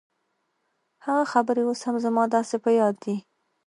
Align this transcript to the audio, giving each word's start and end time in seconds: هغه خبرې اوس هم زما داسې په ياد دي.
هغه 1.05 1.23
خبرې 1.33 1.61
اوس 1.67 1.79
هم 1.87 1.95
زما 2.05 2.23
داسې 2.35 2.55
په 2.63 2.69
ياد 2.79 2.95
دي. 3.03 3.15